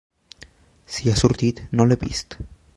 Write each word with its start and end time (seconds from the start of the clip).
Si 0.95 1.11
ha 1.11 1.15
sortit, 1.23 1.63
no 1.77 1.89
l'he 1.91 2.01
vist. 2.07 2.39